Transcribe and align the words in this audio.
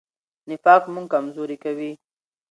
نفاق 0.49 0.83
موږ 0.93 1.05
کمزوري 1.13 1.57
کوي. 1.63 1.91